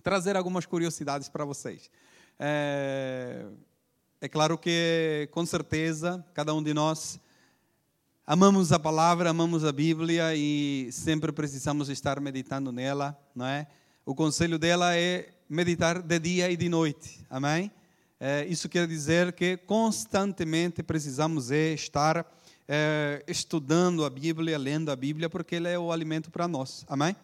[0.00, 1.90] trazer algumas curiosidades para vocês.
[2.38, 3.44] É,
[4.20, 7.20] é claro que, com certeza, cada um de nós
[8.26, 13.66] amamos a palavra, amamos a Bíblia e sempre precisamos estar meditando nela, não é?
[14.06, 17.70] O conselho dela é meditar de dia e de noite, amém?
[18.20, 22.24] É, isso quer dizer que constantemente precisamos é estar
[22.68, 27.16] é, estudando a Bíblia, lendo a Bíblia, porque ela é o alimento para nós, amém?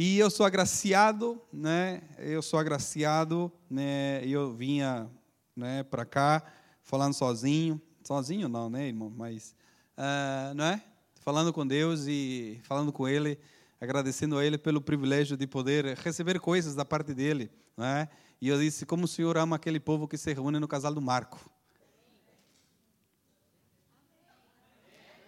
[0.00, 2.02] E eu sou agraciado, né?
[2.18, 4.24] Eu sou agraciado, né?
[4.24, 5.10] Eu vinha,
[5.56, 6.40] né, para cá
[6.84, 9.10] falando sozinho, sozinho não, né, irmão?
[9.10, 9.56] Mas,
[9.96, 10.80] uh, não é?
[11.16, 13.40] Falando com Deus e falando com Ele,
[13.80, 18.08] agradecendo a Ele pelo privilégio de poder receber coisas da parte dele, não é?
[18.40, 21.02] E eu disse como o Senhor ama aquele povo que se reúne no casal do
[21.02, 21.50] Marco.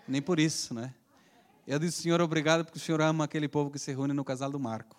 [0.06, 0.94] Nem por isso, né?
[1.70, 4.50] Eu disse, Senhor, obrigado porque o Senhor ama aquele povo que se reúne no casal
[4.50, 4.96] do Marco.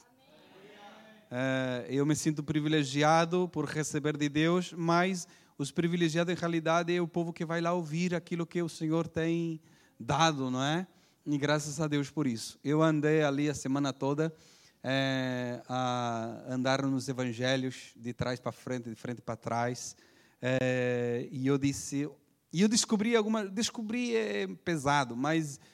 [1.29, 7.01] É, eu me sinto privilegiado por receber de Deus, mas os privilegiados em realidade é
[7.01, 9.59] o povo que vai lá ouvir aquilo que o Senhor tem
[9.99, 10.87] dado, não é?
[11.25, 12.57] E graças a Deus por isso.
[12.63, 14.33] Eu andei ali a semana toda
[14.81, 19.93] é, a andar nos evangelhos de trás para frente, de frente para trás,
[20.41, 22.09] é, e eu disse,
[22.53, 25.70] e eu descobri alguma, descobri é pesado, mas eh,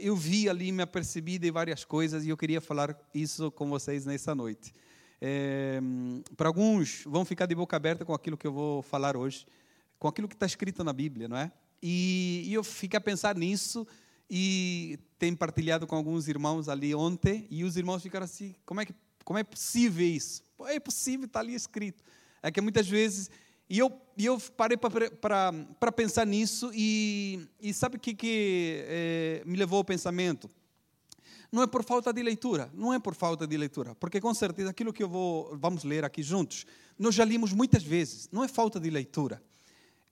[0.00, 4.06] eu vi ali, me apercebi de várias coisas e eu queria falar isso com vocês
[4.06, 4.72] nessa noite.
[5.20, 5.80] É,
[6.36, 9.46] para alguns, vão ficar de boca aberta com aquilo que eu vou falar hoje,
[9.98, 11.50] com aquilo que está escrito na Bíblia, não é?
[11.82, 13.86] E, e eu fiquei a pensar nisso
[14.30, 18.86] e tenho partilhado com alguns irmãos ali ontem e os irmãos ficaram assim: como é,
[18.86, 18.94] que,
[19.24, 20.42] como é possível isso?
[20.66, 22.02] É possível, está ali escrito.
[22.42, 23.30] É que muitas vezes
[23.68, 29.42] e eu, e eu parei para pensar nisso e, e sabe o que, que é,
[29.44, 30.48] me levou ao pensamento?
[31.50, 34.70] Não é por falta de leitura, não é por falta de leitura, porque com certeza
[34.70, 36.66] aquilo que eu vou, vamos ler aqui juntos,
[36.98, 39.42] nós já limos muitas vezes, não é falta de leitura,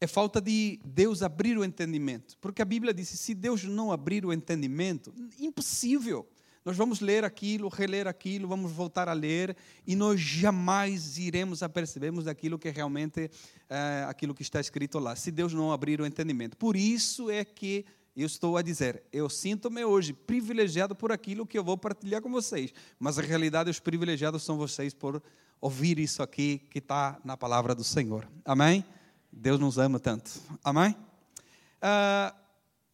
[0.00, 4.25] é falta de Deus abrir o entendimento, porque a Bíblia diz: se Deus não abrir
[4.25, 6.28] o entendimento, impossível.
[6.64, 9.54] Nós vamos ler aquilo, reler aquilo, vamos voltar a ler
[9.86, 13.30] e nós jamais iremos a percebermos aquilo que realmente
[13.69, 16.56] é aquilo que está escrito lá, se Deus não abrir o entendimento.
[16.56, 17.84] Por isso é que
[18.16, 22.30] eu estou a dizer, eu sinto-me hoje privilegiado por aquilo que eu vou partilhar com
[22.30, 25.22] vocês, mas na realidade os privilegiados são vocês por
[25.60, 28.26] ouvir isso aqui que está na palavra do Senhor.
[28.44, 28.84] Amém?
[29.32, 30.30] Deus nos ama tanto.
[30.62, 30.97] Amém?
[31.82, 32.34] Uh,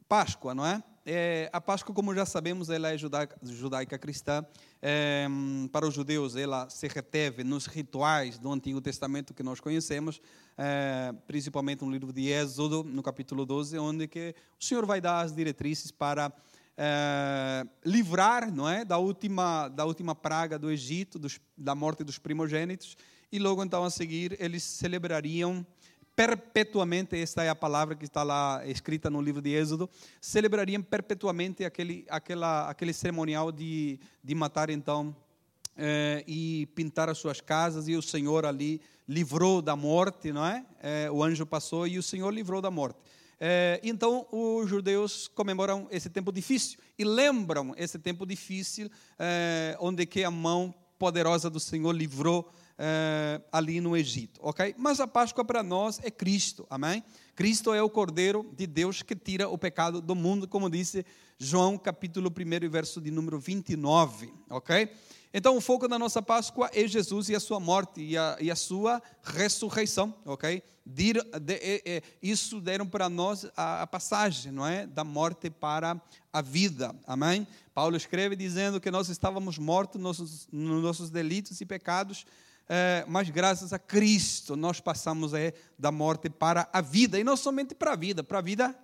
[0.09, 0.83] Páscoa, não é?
[1.05, 4.45] É, a Páscoa, como já sabemos, ela é judaica, judaica cristã.
[4.83, 5.27] É,
[5.73, 10.21] para os judeus, ela se reteve nos rituais do Antigo Testamento que nós conhecemos,
[10.59, 15.23] é, principalmente no livro de Êxodo, no capítulo 12, onde que o Senhor vai dar
[15.23, 16.31] as diretrizes para
[16.77, 22.19] é, livrar, não é, da última da última praga do Egito, dos, da morte dos
[22.19, 22.97] primogênitos,
[23.33, 25.65] e logo então a seguir eles celebrariam
[26.21, 29.89] perpetuamente, esta é a palavra que está lá escrita no livro de Êxodo,
[30.21, 35.17] celebrariam perpetuamente aquele, aquela, aquele cerimonial de, de matar então
[35.79, 40.63] eh, e pintar as suas casas, e o Senhor ali livrou da morte, não é?
[40.83, 42.99] Eh, o anjo passou e o Senhor livrou da morte.
[43.41, 48.91] Eh, então, os judeus comemoram esse tempo difícil e lembram esse tempo difícil,
[49.79, 54.75] onde que a mão poderosa do Senhor livrou é, ali no Egito, ok?
[54.79, 57.05] Mas a Páscoa para nós é Cristo, amém?
[57.37, 61.05] Cristo é o Cordeiro de Deus que tira o pecado do mundo, como disse
[61.39, 64.91] João, capítulo 1, verso de número 29, ok?
[65.33, 68.51] Então, o foco da nossa Páscoa é Jesus e a sua morte e a, e
[68.51, 70.63] a sua ressurreição, ok?
[70.85, 74.87] De, de, isso deram para nós a, a, passagem, não é?
[74.87, 76.01] Da morte para
[76.33, 77.47] a vida, amém?
[77.75, 82.27] Paulo escreve dizendo que nós estávamos mortos nos, nos nossos delitos e pecados,
[82.73, 87.37] é, mas graças a Cristo nós passamos é, da morte para a vida, e não
[87.37, 88.79] somente para a vida, para a vida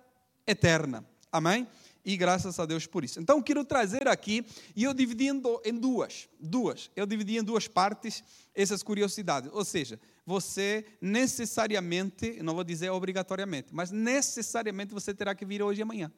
[0.45, 1.05] eterna.
[1.31, 1.65] Amém?
[2.03, 3.17] E graças a Deus por isso.
[3.17, 4.45] Então, quero trazer aqui,
[4.75, 9.49] e eu dividi em duas, duas, eu dividi em duas partes essas curiosidades.
[9.53, 15.79] Ou seja, você necessariamente, não vou dizer obrigatoriamente, mas necessariamente você terá que vir hoje
[15.79, 16.11] e amanhã,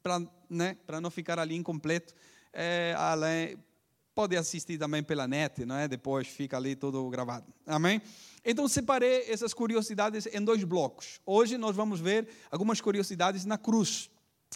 [0.00, 2.14] para né, não ficar ali incompleto,
[2.52, 3.58] é, além,
[4.14, 5.88] Pode assistir também pela net, não é?
[5.88, 7.46] Depois fica ali tudo gravado.
[7.66, 8.02] Amém?
[8.44, 11.18] Então separei essas curiosidades em dois blocos.
[11.24, 14.10] Hoje nós vamos ver algumas curiosidades na cruz.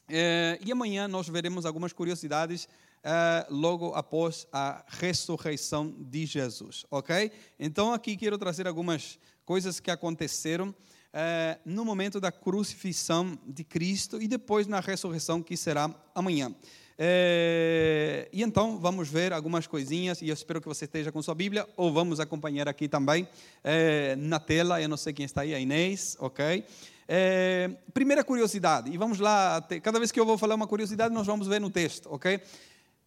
[0.08, 2.68] É, e amanhã nós veremos algumas curiosidades
[3.02, 7.32] é, logo após a ressurreição de Jesus, ok?
[7.58, 10.74] Então aqui quero trazer algumas coisas que aconteceram
[11.12, 16.54] é, no momento da crucifixão de Cristo e depois na ressurreição que será amanhã.
[16.98, 21.34] É, e então vamos ver algumas coisinhas, e eu espero que você esteja com sua
[21.34, 23.28] Bíblia, ou vamos acompanhar aqui também
[23.62, 24.80] é, na tela.
[24.80, 26.64] Eu não sei quem está aí, a Inês, ok?
[27.08, 31.26] É, primeira curiosidade, e vamos lá, cada vez que eu vou falar uma curiosidade, nós
[31.26, 32.40] vamos ver no texto, ok?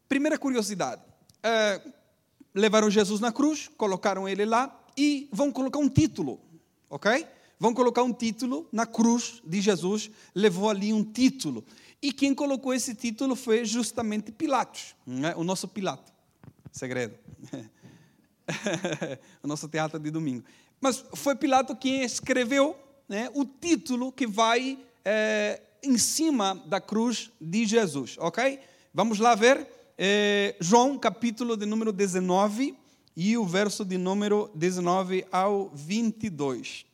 [0.08, 1.02] Primeira curiosidade:
[1.44, 1.82] é,
[2.54, 6.40] levaram Jesus na cruz, colocaram ele lá e vão colocar um título,
[6.90, 7.26] ok?
[7.60, 11.66] Vão colocar um título na cruz de Jesus, levou ali um título.
[12.02, 15.34] E quem colocou esse título foi justamente Pilatos, né?
[15.36, 16.14] o nosso Pilato.
[16.72, 17.16] Segredo.
[19.44, 20.46] o nosso teatro de domingo.
[20.80, 22.78] Mas foi Pilato quem escreveu
[23.08, 28.60] né, o título que vai é, em cima da cruz de Jesus, ok?
[28.94, 29.68] Vamos lá ver
[29.98, 32.78] é, João, capítulo de número 19
[33.18, 36.89] e o verso de número 19 ao 22.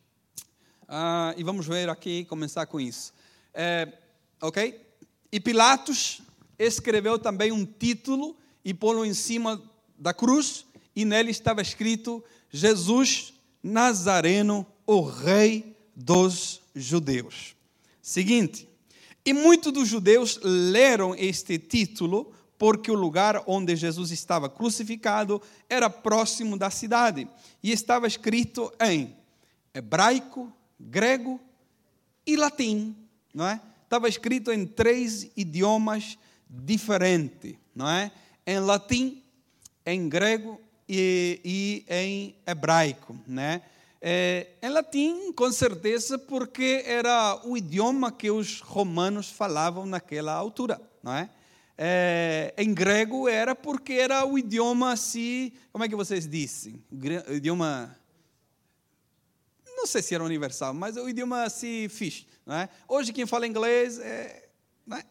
[0.87, 3.13] Ah, e vamos ver aqui, começar com isso.
[3.53, 3.91] É,
[4.41, 4.79] ok?
[5.31, 6.21] E Pilatos
[6.59, 9.61] escreveu também um título e pô-lo em cima
[9.97, 10.65] da cruz,
[10.95, 13.33] e nele estava escrito: Jesus
[13.63, 17.55] Nazareno, o Rei dos Judeus.
[18.01, 18.69] Seguinte,
[19.25, 25.89] e muitos dos judeus leram este título porque o lugar onde Jesus estava crucificado era
[25.89, 27.27] próximo da cidade
[27.63, 29.15] e estava escrito em
[29.73, 31.39] hebraico, grego
[32.25, 32.95] e latim,
[33.33, 33.59] não é?
[33.85, 36.17] estava escrito em três idiomas
[36.49, 38.11] diferentes, não é?
[38.45, 39.23] Em latim,
[39.85, 43.61] em grego e, e em hebraico, né?
[44.01, 50.79] É, em latim, com certeza, porque era o idioma que os romanos falavam naquela altura,
[51.01, 51.29] não é?
[51.77, 52.53] é?
[52.57, 56.83] em grego era porque era o idioma assim, como é que vocês dizem?
[57.29, 57.97] Idioma
[59.85, 62.25] não sei se era universal, mas o idioma se fixe.
[62.43, 62.67] Né?
[62.87, 64.49] Hoje quem fala inglês é,
[64.85, 65.03] né?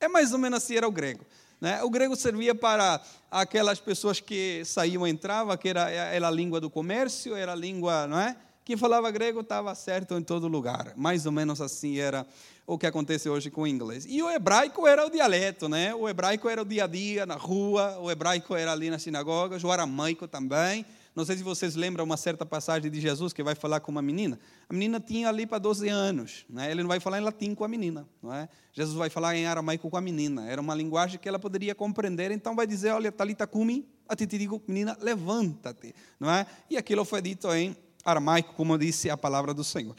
[0.00, 1.24] é mais ou menos assim, era o grego.
[1.60, 1.80] Né?
[1.84, 3.00] O grego servia para
[3.30, 7.54] aquelas pessoas que saíam e entravam, que era, era a língua do comércio, era a
[7.54, 8.36] língua, é?
[8.64, 10.92] Quem falava grego estava certo em todo lugar.
[10.96, 12.26] Mais ou menos assim era
[12.66, 14.04] o que acontece hoje com o inglês.
[14.06, 15.94] E o hebraico era o dialeto, né?
[15.94, 19.58] O hebraico era o dia a dia na rua, o hebraico era ali na sinagoga,
[19.64, 20.84] o aramaico também.
[21.18, 24.00] Não sei se vocês lembram uma certa passagem de Jesus que vai falar com uma
[24.00, 24.38] menina.
[24.68, 26.46] A menina tinha ali para 12 anos.
[26.48, 26.70] Né?
[26.70, 28.08] Ele não vai falar em latim com a menina.
[28.22, 28.48] Não é?
[28.72, 30.48] Jesus vai falar em aramaico com a menina.
[30.48, 32.30] Era uma linguagem que ela poderia compreender.
[32.30, 35.92] Então vai dizer, olha, talita kumi, a ti te digo, menina, levanta-te.
[36.20, 36.46] Não é?
[36.70, 39.96] E aquilo foi dito em aramaico, como disse a palavra do Senhor.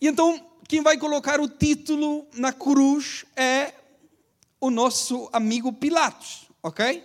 [0.00, 3.72] E então, quem vai colocar o título na cruz é
[4.60, 7.04] o nosso amigo Pilatos, ok?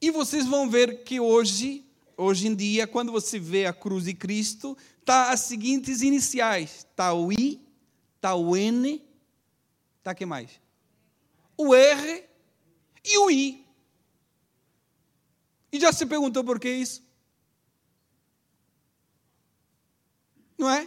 [0.00, 1.89] E vocês vão ver que hoje
[2.22, 4.76] Hoje em dia, quando você vê a cruz de Cristo,
[5.06, 7.66] tá as seguintes iniciais: tá o I,
[8.20, 9.02] tá o N,
[10.02, 10.60] tá que mais?
[11.56, 12.28] O R
[13.02, 13.66] e o I.
[15.72, 17.02] E já se perguntou por que isso?
[20.58, 20.86] Não é?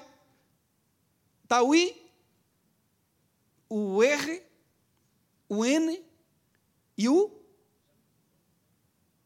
[1.48, 2.00] Tá o I,
[3.68, 4.44] o R,
[5.50, 6.06] o N
[6.96, 7.44] e o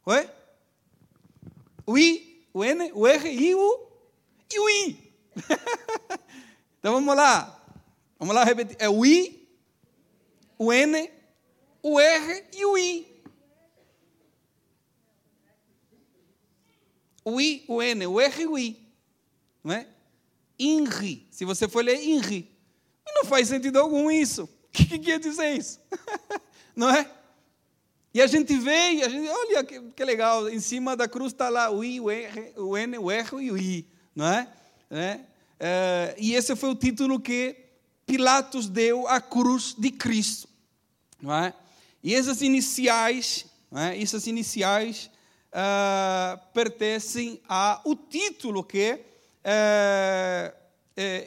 [0.06, 0.37] Oi?
[1.88, 3.88] O I, o N, o R e o,
[4.52, 5.14] e o I.
[6.78, 7.66] então vamos lá.
[8.20, 8.76] Vamos lá repetir.
[8.78, 9.48] É o I,
[10.60, 11.10] o N,
[11.82, 13.08] o R e o I.
[17.24, 18.88] O I, o N, o R e o I.
[19.64, 19.88] Não é?
[20.60, 21.28] INRI.
[21.32, 22.52] Se você for ler INRI.
[23.06, 24.44] Não faz sentido algum isso.
[24.68, 25.80] O que quer dizer isso?
[26.76, 27.10] não é?
[28.18, 31.32] E a gente vê, e a gente, olha que, que legal, em cima da cruz
[31.32, 34.48] está lá o I, o, R, o N, o R e o I, não é?
[34.90, 35.20] é?
[35.60, 37.56] é e esse foi o título que
[38.08, 40.50] Pilatos deu à cruz de Cristo,
[41.22, 41.54] não é?
[42.02, 44.02] E essas iniciais, não é?
[44.02, 45.12] essas iniciais
[45.54, 50.58] uh, pertencem ao título que uh,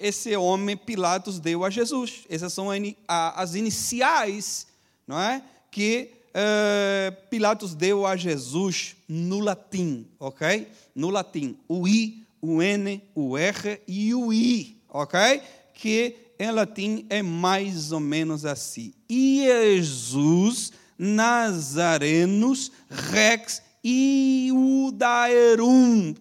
[0.00, 2.24] esse homem Pilatos deu a Jesus.
[2.28, 2.66] Essas são
[3.06, 4.66] as iniciais,
[5.06, 5.40] não é?
[5.70, 10.68] Que uh, Pilatos deu a Jesus no latim, ok?
[10.94, 15.42] No latim, o I, o N, o R e o I, ok?
[15.74, 18.94] Que em latim é mais ou menos assim.
[19.08, 24.52] Jesus Nazarenus Rex Iudaerum.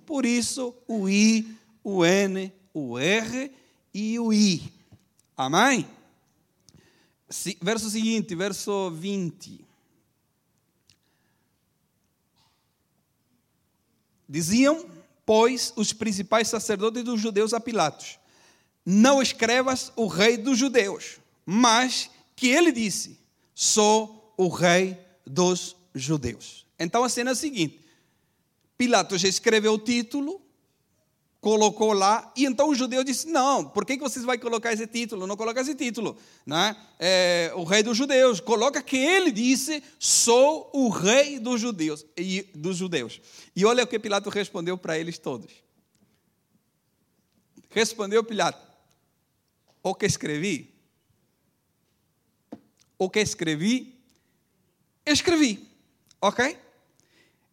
[0.06, 1.48] Por isso, o I,
[1.84, 3.52] o N, o R
[3.94, 4.62] e o I.
[5.36, 5.86] Amém?
[7.62, 9.69] Verso seguinte, verso 20.
[14.30, 14.86] Diziam,
[15.26, 18.20] pois, os principais sacerdotes dos judeus a Pilatos:
[18.86, 23.20] Não escrevas o rei dos judeus, mas que ele disse:
[23.56, 24.96] Sou o rei
[25.26, 26.68] dos judeus.
[26.78, 27.82] Então a cena é a seguinte:
[28.78, 30.40] Pilatos escreveu o título,
[31.42, 34.86] colocou lá, e então o judeu disse: Não, por que, que vocês vão colocar esse
[34.88, 35.26] título?
[35.26, 36.18] Não coloca esse título.
[36.46, 36.76] Né?
[37.00, 38.40] É, o rei dos judeus.
[38.40, 42.06] Coloca que ele disse: Sou o rei dos judeus.
[42.18, 43.22] E, dos judeus.
[43.56, 45.52] e olha o que Pilatos respondeu para eles todos.
[47.70, 48.62] Respondeu Pilatos:
[49.82, 50.74] O que escrevi?
[52.98, 53.98] O que escrevi?
[55.06, 55.68] Escrevi.
[56.22, 56.58] Ok?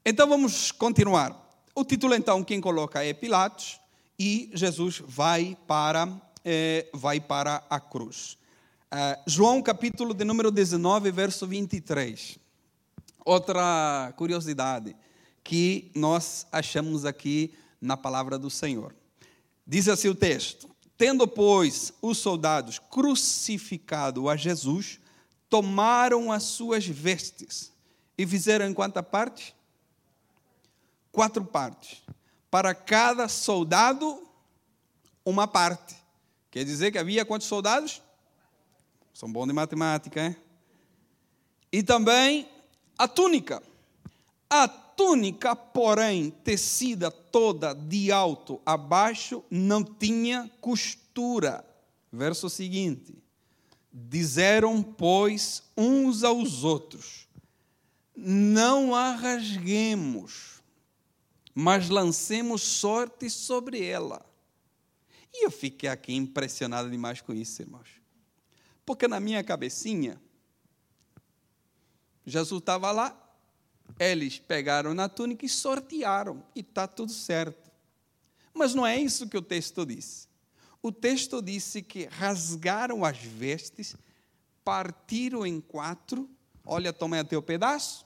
[0.04, 1.45] Então vamos continuar.
[1.78, 3.78] O título, então, quem coloca é Pilatos
[4.18, 6.08] e Jesus vai para,
[6.42, 8.38] eh, vai para a cruz.
[8.90, 12.38] Uh, João, capítulo de número 19, verso 23.
[13.26, 14.96] Outra curiosidade
[15.44, 18.94] que nós achamos aqui na palavra do Senhor.
[19.66, 24.98] Diz assim o texto: Tendo, pois, os soldados crucificado a Jesus,
[25.50, 27.70] tomaram as suas vestes
[28.16, 29.54] e fizeram em quanta parte?
[31.16, 32.02] Quatro partes.
[32.50, 34.22] Para cada soldado,
[35.24, 35.96] uma parte.
[36.50, 38.02] Quer dizer que havia quantos soldados?
[39.14, 40.36] São bons de matemática, hein?
[41.72, 42.46] E também
[42.98, 43.62] a túnica.
[44.48, 51.64] A túnica, porém, tecida toda de alto a baixo, não tinha costura.
[52.12, 53.16] Verso seguinte:
[53.90, 57.26] Disseram, pois, uns aos outros:
[58.14, 60.55] Não a rasguemos
[61.58, 64.22] mas lancemos sorte sobre ela.
[65.32, 67.88] E eu fiquei aqui impressionado demais com isso, irmãos.
[68.84, 70.20] Porque na minha cabecinha,
[72.26, 73.18] Jesus estava lá,
[73.98, 77.70] eles pegaram na túnica e sortearam, e está tudo certo.
[78.52, 80.28] Mas não é isso que o texto disse.
[80.82, 83.96] O texto disse que rasgaram as vestes,
[84.62, 86.28] partiram em quatro.
[86.66, 88.04] Olha, toma aí teu pedaço.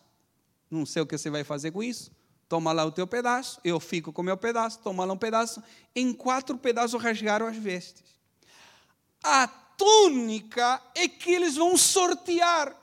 [0.70, 2.12] Não sei o que você vai fazer com isso
[2.50, 5.62] toma lá o teu pedaço, eu fico com o meu pedaço, toma lá um pedaço.
[5.94, 8.02] Em quatro pedaços rasgaram as vestes.
[9.22, 12.74] A túnica é que eles vão sortear,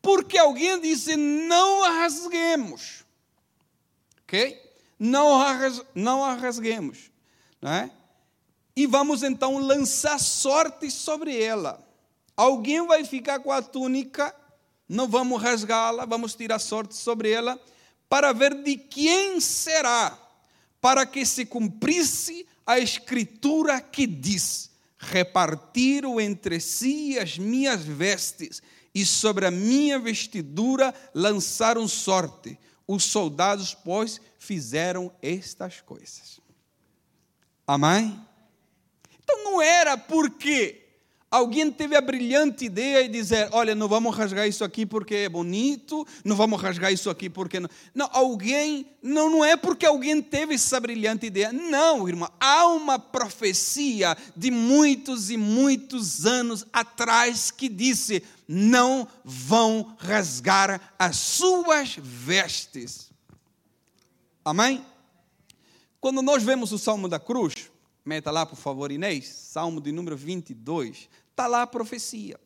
[0.00, 3.04] porque alguém disse: não a rasguemos.
[4.22, 4.58] Ok?
[4.98, 5.54] Não a,
[5.94, 7.10] não a rasguemos.
[7.60, 7.90] Não é?
[8.74, 11.86] E vamos então lançar sorte sobre ela.
[12.34, 14.34] Alguém vai ficar com a túnica,
[14.88, 17.60] não vamos rasgá-la, vamos tirar sorte sobre ela
[18.10, 20.18] para ver de quem será,
[20.80, 28.60] para que se cumprisse a escritura que diz: repartiram entre si as minhas vestes,
[28.92, 32.58] e sobre a minha vestidura lançaram sorte.
[32.84, 36.40] Os soldados, pois, fizeram estas coisas.
[37.64, 38.20] Amém?
[39.22, 40.79] Então não era porque
[41.30, 45.28] Alguém teve a brilhante ideia de dizer: olha, não vamos rasgar isso aqui porque é
[45.28, 47.60] bonito, não vamos rasgar isso aqui porque.
[47.60, 48.84] Não, não alguém.
[49.00, 51.52] Não, não é porque alguém teve essa brilhante ideia.
[51.52, 52.28] Não, irmão.
[52.40, 61.16] Há uma profecia de muitos e muitos anos atrás que disse: não vão rasgar as
[61.16, 63.08] suas vestes.
[64.44, 64.84] Amém?
[66.00, 67.70] Quando nós vemos o Salmo da Cruz,
[68.04, 71.08] meta lá, por favor, Inês, Salmo de número 22
[71.40, 72.38] Está lá a profecia.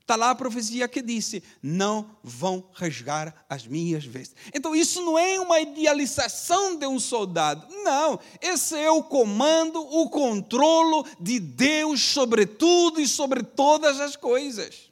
[0.00, 0.16] Está é?
[0.16, 4.36] lá a profecia que disse: Não vão rasgar as minhas vestes.
[4.54, 7.66] Então, isso não é uma idealização de um soldado.
[7.82, 8.20] Não.
[8.40, 14.88] Esse é o comando, o controlo de Deus sobre tudo e sobre todas as coisas.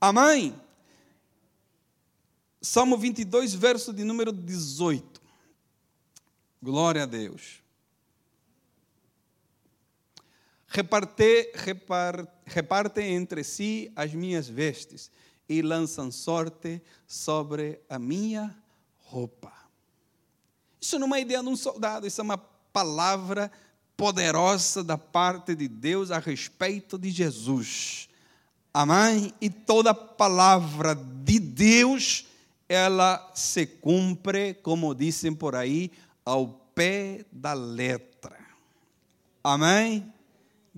[0.00, 0.60] Amém?
[2.60, 5.22] Salmo 22, verso de número 18.
[6.60, 7.64] Glória a Deus
[10.66, 15.10] reparte, repar, repartem entre si as minhas vestes
[15.48, 18.56] e lançam sorte sobre a minha
[18.98, 19.52] roupa.
[20.80, 23.50] Isso não é uma ideia de um soldado, isso é uma palavra
[23.96, 28.08] poderosa da parte de Deus a respeito de Jesus.
[28.74, 29.32] Amém?
[29.40, 32.26] E toda palavra de Deus,
[32.68, 35.90] ela se cumpre, como dizem por aí,
[36.24, 38.36] ao pé da letra.
[39.42, 40.12] Amém?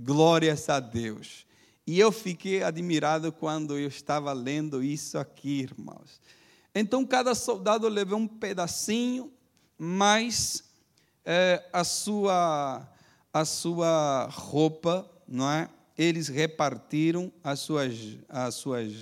[0.00, 1.45] Glórias a Deus.
[1.85, 6.21] E eu fiquei admirado quando eu estava lendo isso aqui, irmãos.
[6.73, 9.33] Então, cada soldado levou um pedacinho,
[9.76, 10.62] mas
[11.25, 12.88] é, a, sua,
[13.33, 15.69] a sua roupa, não é?
[15.97, 18.93] Eles repartiram as suas, as suas,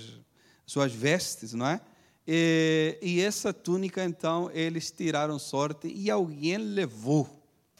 [0.65, 1.79] suas vestes, não é?
[2.25, 7.29] E, e essa túnica, então, eles tiraram sorte e alguém levou,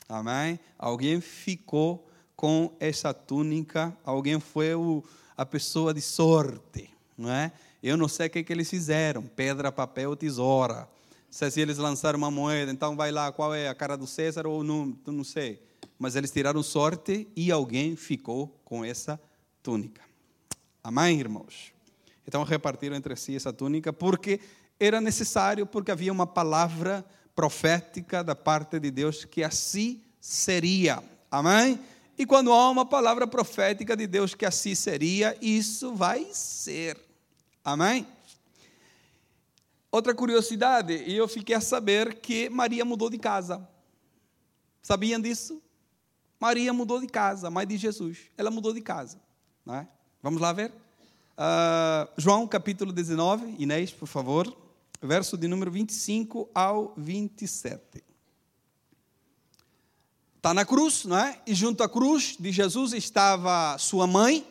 [0.07, 0.59] amém?
[0.77, 2.06] Alguém ficou
[2.37, 5.03] com essa túnica, alguém foi o,
[5.35, 7.51] a pessoa de sorte, não é?
[7.81, 10.87] Eu não sei o que, que eles fizeram, pedra, papel, tesoura.
[11.31, 14.45] Se, se eles lançaram uma moeda, então vai lá, qual é a cara do César
[14.45, 15.59] ou não, não sei.
[15.97, 19.19] Mas eles tiraram sorte e alguém ficou com essa
[19.63, 20.03] túnica.
[20.83, 21.73] Amém, irmãos?
[22.27, 24.39] Então repartiram entre si essa túnica porque
[24.79, 27.03] era necessário, porque havia uma palavra
[27.35, 31.01] profética da parte de Deus que assim seria.
[31.31, 31.79] Amém?
[32.17, 36.99] E quando há uma palavra profética de Deus que assim seria, isso vai ser.
[37.63, 38.07] Amém?
[39.91, 43.67] Outra curiosidade, eu fiquei a saber que Maria mudou de casa.
[44.81, 45.61] Sabiam disso?
[46.39, 48.31] Maria mudou de casa, mãe de Jesus.
[48.37, 49.19] Ela mudou de casa.
[49.65, 49.87] Não é?
[50.21, 50.71] Vamos lá ver?
[50.71, 54.55] Uh, João capítulo 19, Inês, por favor,
[55.01, 58.06] verso de número 25 ao 27.
[60.37, 61.41] Está na cruz, não é?
[61.45, 64.47] E junto à cruz de Jesus estava sua mãe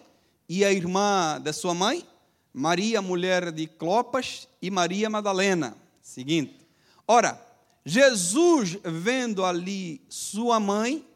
[0.48, 2.04] e a irmã da sua mãe,
[2.52, 5.76] Maria, mulher de Clopas, e Maria Madalena.
[6.02, 6.66] Seguinte.
[7.06, 7.40] Ora,
[7.84, 11.06] Jesus, vendo ali sua mãe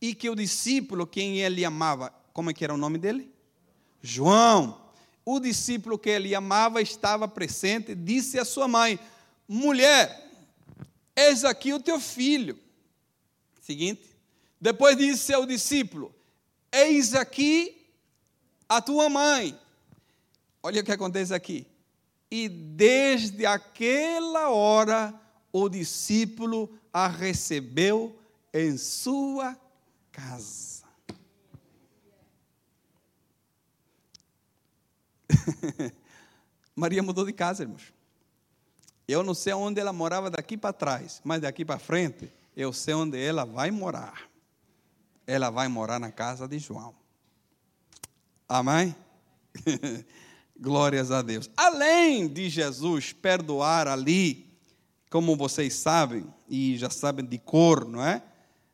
[0.00, 3.32] e que o discípulo, quem ele amava, como é que era o nome dele?
[4.02, 4.78] João.
[5.24, 8.98] O discípulo que ele amava estava presente, disse à sua mãe:
[9.48, 10.30] Mulher,
[11.16, 12.58] eis aqui o teu filho.
[13.60, 14.07] Seguinte.
[14.60, 16.14] Depois disse ao discípulo:
[16.72, 17.86] Eis aqui
[18.68, 19.58] a tua mãe.
[20.62, 21.66] Olha o que acontece aqui.
[22.30, 25.14] E desde aquela hora
[25.52, 28.18] o discípulo a recebeu
[28.52, 29.58] em sua
[30.12, 30.84] casa.
[36.74, 37.94] Maria mudou de casa, irmãos.
[39.06, 42.94] Eu não sei onde ela morava daqui para trás, mas daqui para frente eu sei
[42.94, 44.27] onde ela vai morar.
[45.28, 46.94] Ela vai morar na casa de João.
[48.48, 48.96] Amém?
[50.58, 51.50] Glórias a Deus.
[51.54, 54.50] Além de Jesus perdoar ali,
[55.10, 58.22] como vocês sabem, e já sabem de cor, não é?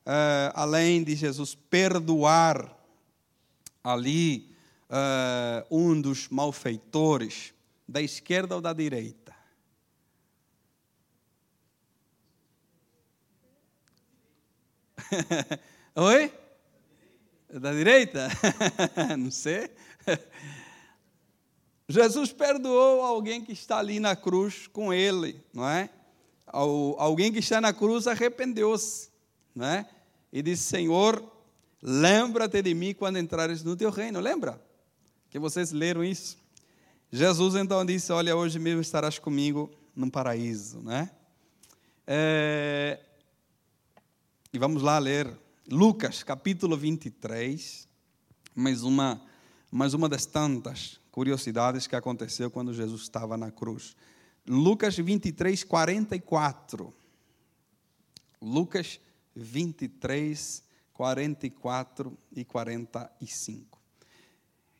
[0.07, 2.73] Uh, além de Jesus perdoar
[3.83, 4.55] ali
[4.89, 7.53] uh, um dos malfeitores,
[7.89, 9.35] da esquerda ou da direita?
[15.97, 16.44] Oi?
[17.61, 18.29] Da direita?
[19.17, 19.71] Não sei.
[21.89, 25.89] Jesus perdoou alguém que está ali na cruz com ele, não é?
[26.47, 29.11] Alguém que está na cruz arrependeu-se,
[29.55, 29.87] não é?
[30.33, 31.23] E disse: Senhor,
[31.81, 34.19] lembra-te de mim quando entrares no teu reino.
[34.19, 34.61] Lembra?
[35.31, 36.39] Que vocês leram isso?
[37.13, 41.11] Jesus então disse: Olha, hoje mesmo estarás comigo no paraíso, né?
[42.07, 42.99] É...
[44.53, 47.89] E vamos lá ler Lucas capítulo 23,
[48.55, 49.23] mais uma,
[49.73, 53.97] mais uma das tantas curiosidades que aconteceu quando Jesus estava na cruz.
[54.47, 56.93] Lucas 23, 44.
[58.43, 59.01] Lucas
[59.35, 63.81] 23, 44 e 45.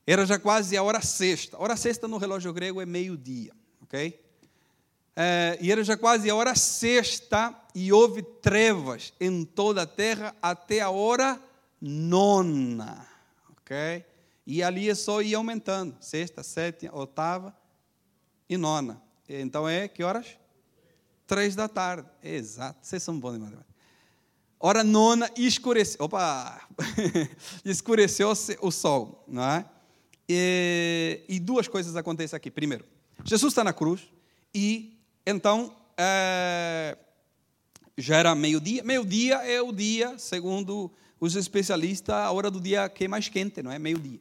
[0.07, 1.59] Era já quase a hora sexta.
[1.59, 4.23] Hora sexta no relógio grego é meio-dia, ok?
[5.17, 10.35] É, e era já quase a hora sexta e houve trevas em toda a terra
[10.41, 11.41] até a hora
[11.81, 13.07] nona,
[13.51, 14.05] ok?
[14.47, 15.97] E ali é só ir aumentando.
[16.01, 17.57] Sexta, sétima, oitava
[18.49, 19.03] e nona.
[19.29, 20.39] Então é que horas?
[21.27, 22.09] Três da tarde.
[22.23, 22.79] Exato.
[22.83, 23.75] Vocês são bons de matemática.
[24.61, 26.05] Hora nona, escureceu.
[26.05, 26.61] Opa!
[27.65, 29.25] escureceu o sol.
[29.27, 29.65] Não é?
[30.29, 32.51] E, e, duas coisas acontecem aqui.
[32.51, 32.85] Primeiro,
[33.25, 34.09] Jesus está na cruz
[34.55, 36.97] e então é,
[37.97, 38.83] já era meio-dia.
[38.83, 43.63] Meio-dia é o dia, segundo os especialistas, a hora do dia que é mais quente,
[43.63, 43.79] não é?
[43.79, 44.21] Meio-dia.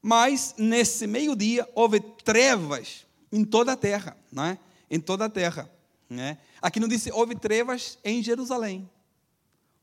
[0.00, 4.58] Mas nesse meio-dia houve trevas em toda a terra, não é?
[4.90, 5.70] Em toda a terra,
[6.08, 6.38] né?
[6.62, 8.88] Aqui não disse houve trevas em Jerusalém.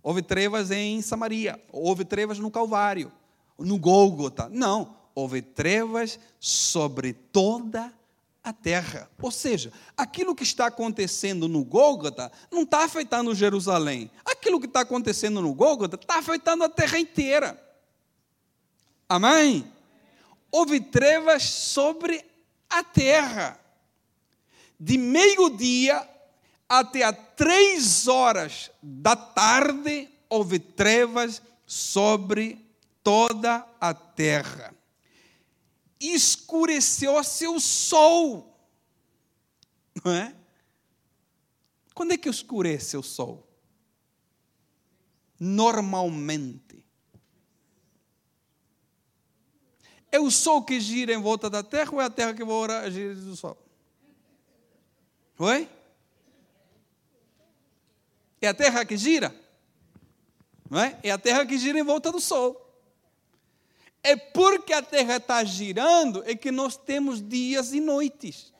[0.01, 3.11] Houve trevas em Samaria, houve trevas no Calvário,
[3.57, 4.49] no Gólgota.
[4.49, 7.93] Não, houve trevas sobre toda a
[8.51, 9.09] terra.
[9.21, 14.11] Ou seja, aquilo que está acontecendo no Gólgota não está afetando Jerusalém.
[14.25, 17.57] Aquilo que está acontecendo no Gólgota está afetando a terra inteira.
[19.07, 19.71] Amém?
[20.53, 22.23] houve trevas sobre
[22.69, 23.59] a terra.
[24.79, 26.07] De meio-dia
[26.69, 32.63] até às três horas da tarde, houve trevas sobre
[33.03, 34.75] toda a terra.
[36.07, 38.57] Escureceu-se o sol.
[40.03, 40.35] Não é?
[41.93, 43.47] Quando é que escurece o sol?
[45.39, 46.73] Normalmente
[50.13, 52.43] É o Sol que gira em volta da Terra ou é a Terra que
[52.91, 53.57] gira do Sol?
[55.39, 55.67] Oi?
[58.39, 59.35] É a Terra que gira?
[60.69, 60.99] Não é?
[61.01, 62.62] é a Terra que gira em volta do Sol.
[64.03, 68.53] É porque a Terra está girando é que nós temos dias e noites.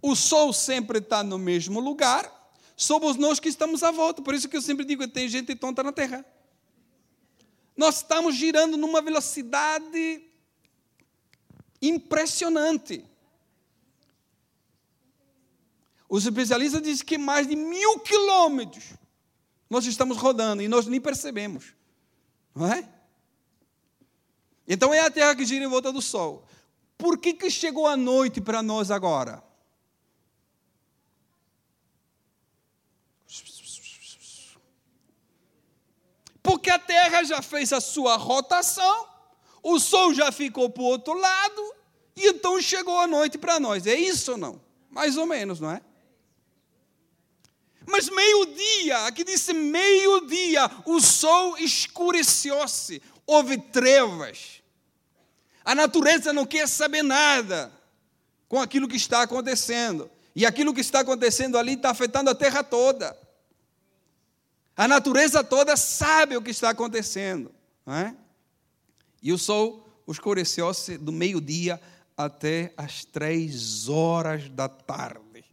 [0.00, 2.32] O Sol sempre está no mesmo lugar,
[2.74, 4.22] somos nós que estamos à volta.
[4.22, 6.24] Por isso que eu sempre digo tem gente tonta na Terra.
[7.76, 10.22] Nós estamos girando numa velocidade
[11.82, 13.04] impressionante.
[16.08, 18.84] Os especialistas dizem que mais de mil quilômetros
[19.68, 21.74] nós estamos rodando e nós nem percebemos.
[22.54, 22.99] Não é?
[24.66, 26.46] Então é a Terra que gira em volta do Sol.
[26.96, 29.42] Por que, que chegou a noite para nós agora?
[36.42, 39.08] Porque a Terra já fez a sua rotação,
[39.62, 41.74] o Sol já ficou para o outro lado,
[42.16, 43.86] e então chegou a noite para nós.
[43.86, 44.60] É isso ou não?
[44.90, 45.80] Mais ou menos, não é?
[47.86, 54.60] Mas meio-dia, aqui disse meio-dia, o sol escureceu-se, houve trevas.
[55.64, 57.72] A natureza não quer saber nada
[58.48, 60.10] com aquilo que está acontecendo.
[60.34, 63.16] E aquilo que está acontecendo ali está afetando a terra toda.
[64.76, 67.52] A natureza toda sabe o que está acontecendo.
[67.86, 68.14] É?
[69.22, 71.80] E o sol escureceu-se do meio-dia
[72.16, 75.44] até as três horas da tarde.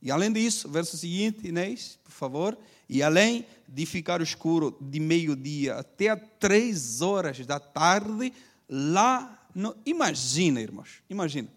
[0.00, 2.58] E além disso, verso seguinte, Inês, por favor.
[2.88, 8.32] E além de ficar escuro de meio-dia até três horas da tarde,
[8.68, 9.76] lá no...
[9.84, 11.48] Imagina, irmãos, imagina.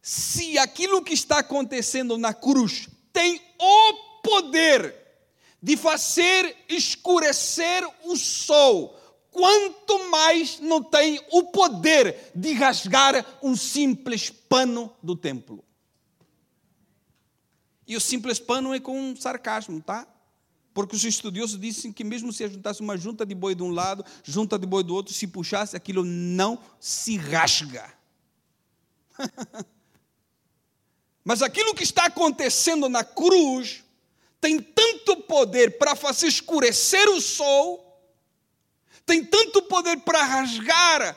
[0.00, 4.94] Se aquilo que está acontecendo na cruz tem o poder
[5.62, 8.98] de fazer escurecer o sol,
[9.30, 15.64] quanto mais não tem o poder de rasgar um simples pano do templo.
[17.86, 20.06] E o simples pano é com um sarcasmo, tá?
[20.74, 24.04] Porque os estudiosos dizem que mesmo se juntasse uma junta de boi de um lado,
[24.24, 27.92] junta de boi do outro, se puxasse, aquilo não se rasga.
[31.24, 33.84] Mas aquilo que está acontecendo na cruz
[34.40, 38.02] tem tanto poder para fazer escurecer o sol,
[39.06, 41.16] tem tanto poder para rasgar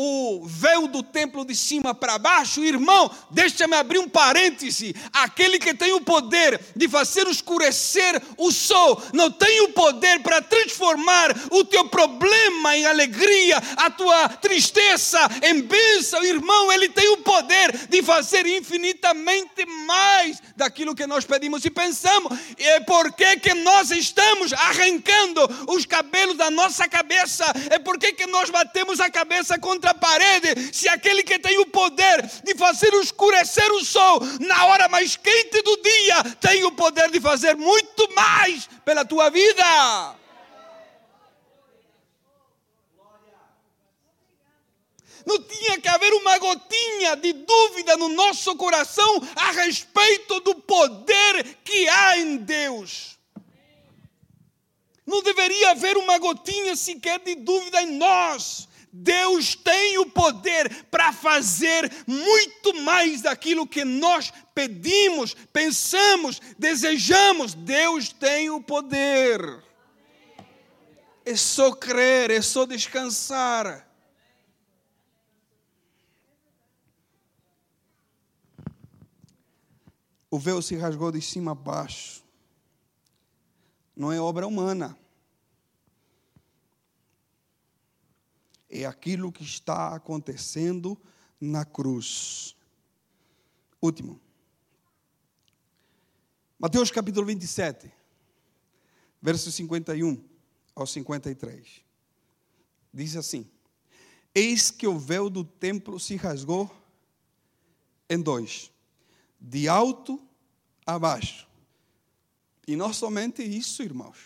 [0.00, 4.94] o véu do templo de cima para baixo, irmão, deixa-me abrir um parêntese.
[5.12, 10.40] Aquele que tem o poder de fazer escurecer o sol, não tem o poder para
[10.40, 16.70] transformar o teu problema em alegria, a tua tristeza em bênção, irmão.
[16.70, 22.38] Ele tem o poder de fazer infinitamente mais daquilo que nós pedimos e pensamos.
[22.56, 28.48] É porque que nós estamos arrancando os cabelos da nossa cabeça, é porque que nós
[28.48, 33.70] batemos a cabeça contra a parede, se aquele que tem o poder de fazer escurecer
[33.72, 38.68] o sol na hora mais quente do dia tem o poder de fazer muito mais
[38.84, 40.18] pela tua vida.
[45.28, 51.58] não tinha que haver uma gotinha de dúvida no nosso coração a respeito do poder
[51.62, 53.18] que há em Deus.
[55.06, 58.68] Não deveria haver uma gotinha sequer de dúvida em nós.
[59.00, 67.54] Deus tem o poder para fazer muito mais daquilo que nós pedimos, pensamos, desejamos.
[67.54, 69.62] Deus tem o poder.
[71.24, 73.86] É só crer, é só descansar.
[80.30, 82.24] O véu se rasgou de cima a baixo.
[83.96, 84.98] Não é obra humana.
[88.68, 91.00] É aquilo que está acontecendo
[91.40, 92.56] na cruz.
[93.80, 94.20] Último.
[96.58, 97.90] Mateus capítulo 27,
[99.22, 100.22] versos 51
[100.74, 101.84] ao 53.
[102.92, 103.48] Diz assim:
[104.34, 106.70] Eis que o véu do templo se rasgou
[108.10, 108.72] em dois,
[109.40, 110.20] de alto
[110.84, 111.46] a baixo.
[112.66, 114.18] E não somente isso, irmãos,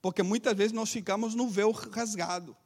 [0.00, 2.56] porque muitas vezes nós ficamos no véu rasgado.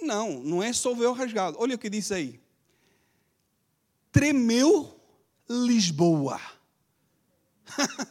[0.00, 1.56] Não, não é só o véu rasgado.
[1.60, 2.40] Olha o que diz aí.
[4.10, 4.98] Tremeu
[5.48, 6.40] Lisboa.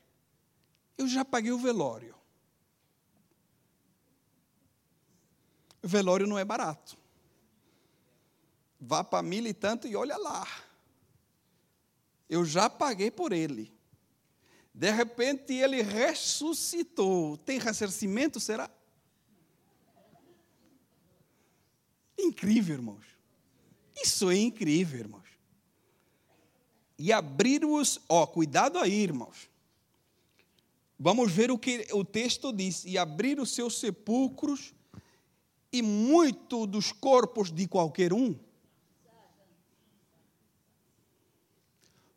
[0.98, 2.14] Eu já paguei o velório.
[5.82, 6.96] O velório não é barato.
[8.80, 10.65] Vá para mil e tanto e olha lá.
[12.28, 13.72] Eu já paguei por ele.
[14.74, 17.36] De repente ele ressuscitou.
[17.38, 18.70] Tem ressarcimento, será?
[22.18, 23.06] Incrível, irmãos.
[24.02, 25.26] Isso é incrível, irmãos.
[26.98, 29.48] E abriram-os, ó, cuidado aí, irmãos.
[30.98, 32.84] Vamos ver o que o texto diz.
[32.84, 34.74] E abriram os seus sepulcros,
[35.72, 38.38] e muito dos corpos de qualquer um,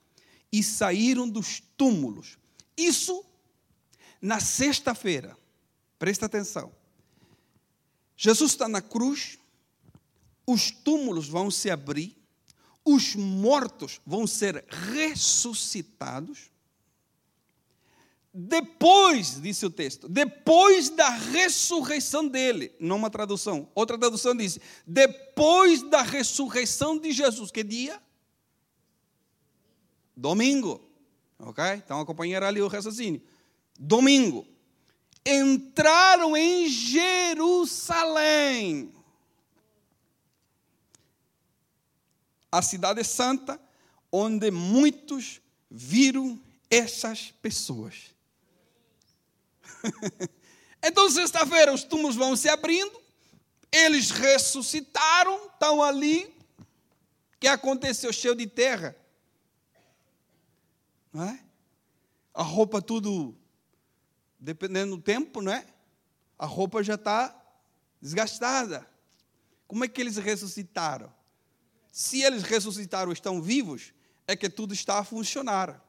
[0.53, 2.39] e saíram dos túmulos.
[2.77, 3.25] Isso
[4.21, 5.37] na sexta-feira.
[5.99, 6.73] Presta atenção.
[8.17, 9.39] Jesus está na cruz,
[10.47, 12.17] os túmulos vão se abrir,
[12.85, 16.51] os mortos vão ser ressuscitados.
[18.33, 25.83] Depois, disse o texto, depois da ressurreição dele, não uma tradução, outra tradução diz, depois
[25.83, 28.01] da ressurreição de Jesus, que dia?
[30.17, 30.81] Domingo.
[31.39, 31.65] Ok?
[31.75, 33.23] Então acompanhar ali o raciocínio.
[33.79, 34.47] Domingo.
[35.25, 38.13] Entraram em Jerusalém.
[42.53, 43.61] A cidade santa,
[44.11, 48.15] onde muitos viram essas pessoas.
[50.83, 53.01] então, sexta-feira, os túmulos vão se abrindo,
[53.71, 56.25] eles ressuscitaram, estão ali.
[56.25, 58.13] O que aconteceu?
[58.13, 58.97] Cheio de terra
[61.13, 61.43] não é?
[62.33, 63.37] A roupa tudo,
[64.39, 65.67] dependendo do tempo, não é?
[66.39, 67.37] A roupa já está
[68.01, 68.89] desgastada.
[69.67, 71.13] Como é que eles ressuscitaram?
[71.93, 73.93] Se eles ressuscitaram, estão vivos,
[74.27, 75.85] é que tudo está a funcionar.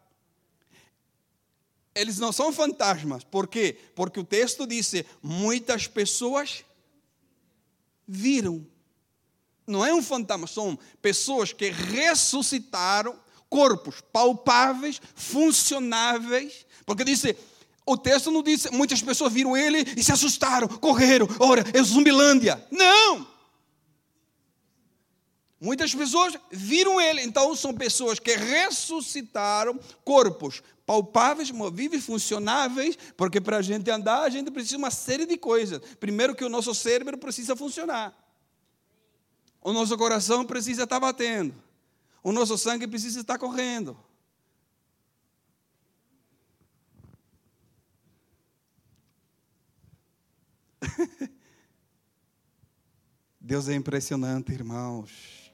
[1.94, 3.24] eles não são fantasmas.
[3.24, 3.78] Por quê?
[3.96, 6.66] Porque o texto diz: muitas pessoas
[8.08, 8.66] viram.
[9.68, 13.18] Não é um fantasma, são pessoas que ressuscitaram
[13.52, 16.66] corpos palpáveis, funcionáveis.
[16.86, 17.36] Porque disse,
[17.86, 22.66] o texto não diz, muitas pessoas viram ele e se assustaram, correram, ora, é Zumbilândia.
[22.72, 23.28] Não!
[25.60, 33.58] Muitas pessoas viram ele, então são pessoas que ressuscitaram corpos palpáveis, movíveis, funcionáveis, porque para
[33.58, 35.80] a gente andar a gente precisa de uma série de coisas.
[36.00, 38.18] Primeiro que o nosso cérebro precisa funcionar.
[39.62, 41.54] O nosso coração precisa estar batendo.
[42.24, 43.98] O nosso sangue precisa estar correndo.
[53.40, 55.52] Deus é impressionante, irmãos.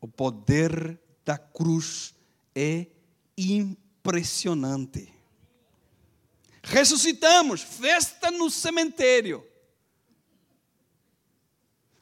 [0.00, 2.14] O poder da cruz
[2.54, 2.86] é
[3.36, 5.12] impressionante.
[6.62, 9.46] Ressuscitamos, festa no cemitério.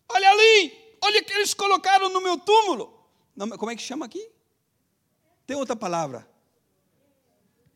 [0.09, 2.96] Olha ali, olha que eles colocaram no meu túmulo.
[3.37, 4.31] Como é que chama aqui?
[5.47, 6.29] Tem outra palavra.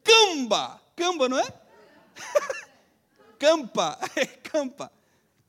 [0.03, 1.61] Camba, camba, não é?
[3.38, 4.92] campa, é campa,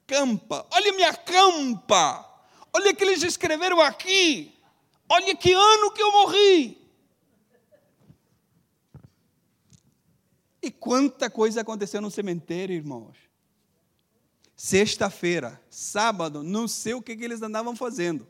[0.06, 0.68] campa.
[0.72, 2.28] Olha minha campa.
[2.74, 4.58] Olha que eles escreveram aqui.
[5.10, 6.82] Olha que ano que eu morri.
[10.62, 13.18] E quanta coisa aconteceu no cemitério, irmãos.
[14.56, 18.28] Sexta-feira, sábado, não sei o que, que eles andavam fazendo.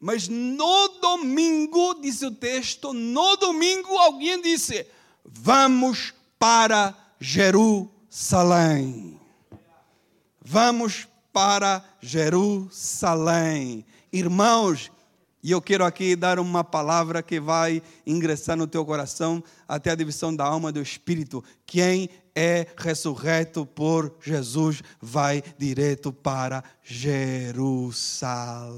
[0.00, 4.86] Mas no domingo, diz o texto, no domingo alguém disse:
[5.22, 9.20] Vamos para Jerusalém.
[10.42, 13.84] Vamos para Jerusalém.
[14.10, 14.90] Irmãos,
[15.42, 19.94] e eu quero aqui dar uma palavra que vai ingressar no teu coração até a
[19.94, 21.44] divisão da alma e do espírito.
[21.66, 28.70] Quem é ressurreto por Jesus vai direto para Jerusalém.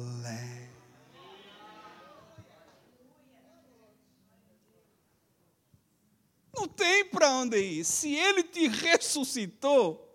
[6.55, 7.85] Não tem para onde ir.
[7.85, 10.09] Se ele te ressuscitou,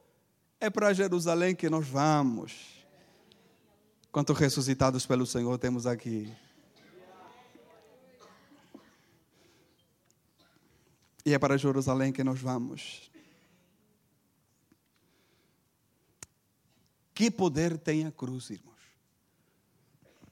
[0.60, 2.86] é para Jerusalém que nós vamos.
[4.12, 6.32] Quantos ressuscitados pelo Senhor temos aqui?
[11.26, 13.12] E é para Jerusalém que nós vamos.
[17.14, 18.78] Que poder tem a cruz, irmãos?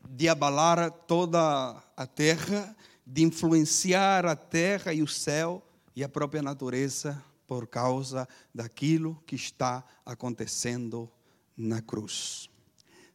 [0.07, 5.61] De abalar toda a terra, de influenciar a terra e o céu
[5.95, 11.09] e a própria natureza por causa daquilo que está acontecendo
[11.55, 12.49] na cruz.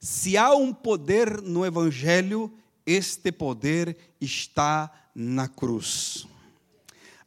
[0.01, 2.53] Se há um poder no Evangelho,
[2.87, 6.27] este poder está na cruz.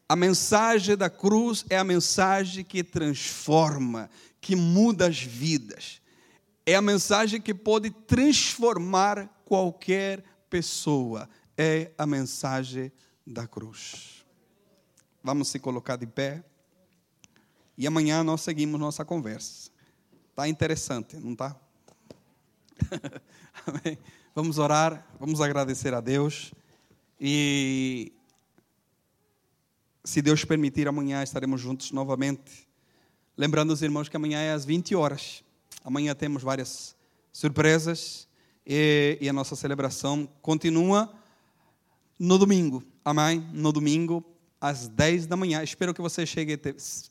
[0.09, 4.09] A mensagem da cruz é a mensagem que transforma,
[4.41, 6.01] que muda as vidas.
[6.65, 11.29] É a mensagem que pode transformar qualquer pessoa.
[11.57, 12.91] É a mensagem
[13.25, 14.22] da cruz.
[15.23, 16.43] Vamos se colocar de pé.
[17.77, 19.71] E amanhã nós seguimos nossa conversa.
[20.29, 21.55] Está interessante, não está?
[24.35, 26.51] Vamos orar, vamos agradecer a Deus.
[27.21, 28.11] E
[30.03, 32.67] se Deus permitir, amanhã estaremos juntos novamente.
[33.37, 35.43] Lembrando os irmãos que amanhã é às 20 horas.
[35.83, 36.95] Amanhã temos várias
[37.31, 38.27] surpresas
[38.65, 41.13] e, e a nossa celebração continua
[42.19, 42.83] no domingo.
[43.05, 43.47] Amém?
[43.53, 44.23] No domingo,
[44.63, 45.61] às 10 da manhã.
[45.61, 46.57] Espero que você chegue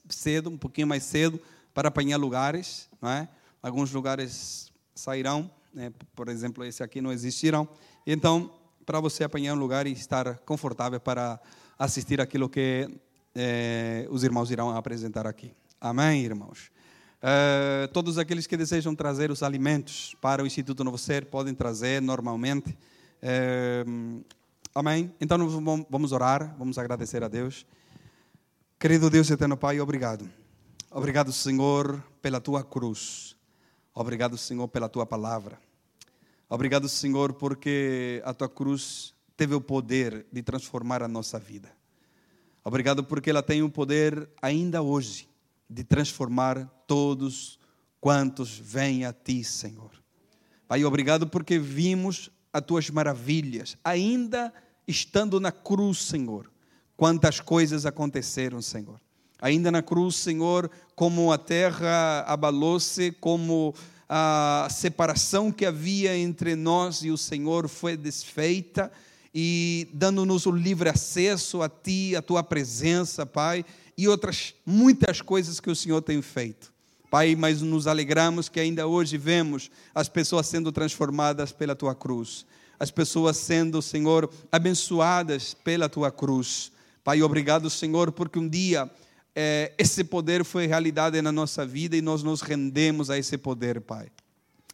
[0.08, 1.38] cedo, um pouquinho mais cedo,
[1.74, 2.88] para apanhar lugares.
[2.98, 3.28] Não é?
[3.62, 5.92] Alguns lugares sairão, né?
[6.16, 7.68] por exemplo, esse aqui não existirão.
[8.06, 8.50] Então,
[8.86, 11.38] para você apanhar um lugar e estar confortável para
[11.78, 12.88] assistir aquilo que
[13.34, 15.52] eh, os irmãos irão apresentar aqui.
[15.78, 16.72] Amém, irmãos?
[17.22, 22.00] Uh, todos aqueles que desejam trazer os alimentos para o Instituto Novo Ser podem trazer
[22.00, 22.76] normalmente.
[23.22, 24.24] Uh,
[24.74, 25.14] amém?
[25.20, 25.38] Então
[25.88, 27.66] vamos orar, vamos agradecer a Deus.
[28.78, 30.28] Querido Deus eterno Pai, obrigado.
[30.90, 33.36] Obrigado, Senhor, pela tua cruz.
[33.94, 35.58] Obrigado, Senhor, pela tua palavra.
[36.48, 41.70] Obrigado, Senhor, porque a tua cruz teve o poder de transformar a nossa vida.
[42.64, 45.28] Obrigado porque ela tem o poder ainda hoje
[45.68, 47.58] de transformar todos
[48.00, 49.90] quantos vêm a ti, Senhor.
[50.68, 54.52] Pai, obrigado porque vimos as tuas maravilhas, ainda
[54.86, 56.50] estando na cruz, Senhor.
[56.96, 59.00] Quantas coisas aconteceram, Senhor
[59.42, 63.74] ainda na cruz, Senhor, como a terra abalou-se, como
[64.08, 68.90] a separação que havia entre nós e o Senhor foi desfeita,
[69.34, 73.64] e dando-nos o livre acesso a Ti, a Tua presença, Pai,
[73.98, 76.72] e outras muitas coisas que o Senhor tem feito.
[77.10, 82.46] Pai, mas nos alegramos que ainda hoje vemos as pessoas sendo transformadas pela Tua cruz,
[82.82, 86.72] as pessoas sendo, Senhor, abençoadas pela Tua cruz.
[87.04, 88.90] Pai, obrigado, Senhor, porque um dia
[89.36, 93.80] é, esse poder foi realidade na nossa vida e nós nos rendemos a esse poder,
[93.82, 94.10] Pai.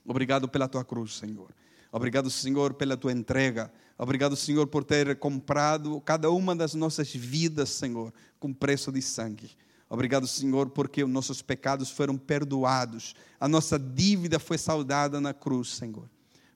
[0.06, 1.50] Obrigado pela Tua cruz, Senhor.
[1.92, 3.70] Obrigado, Senhor, pela Tua entrega.
[3.98, 9.50] Obrigado, Senhor, por ter comprado cada uma das nossas vidas, Senhor, com preço de sangue.
[9.86, 13.14] Obrigado, Senhor, porque os nossos pecados foram perdoados.
[13.38, 16.08] A nossa dívida foi saudada na cruz, Senhor.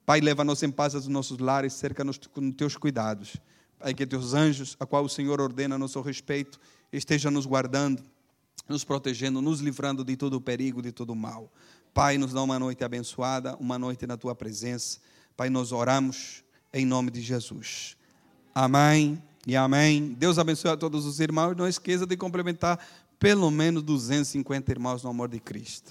[0.05, 3.37] Pai, leva-nos em paz aos nossos lares, cerca-nos com teus cuidados.
[3.79, 6.59] Pai, que teus anjos, a qual o Senhor ordena nosso respeito,
[6.93, 8.03] estejam nos guardando,
[8.69, 11.53] nos protegendo, nos livrando de todo o perigo, de todo o mal.
[11.95, 14.99] Pai, nos dá uma noite abençoada, uma noite na tua presença.
[15.37, 17.97] Pai, nós oramos em nome de Jesus.
[18.55, 20.15] Amém e amém.
[20.15, 21.57] Deus abençoe a todos os irmãos.
[21.57, 22.79] Não esqueça de complementar
[23.19, 25.91] pelo menos 250 irmãos no amor de Cristo.